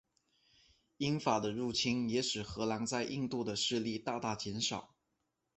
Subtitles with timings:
[0.97, 4.95] 英法的入侵也使荷兰在印度的势力大大减少。